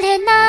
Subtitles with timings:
[0.00, 0.47] れない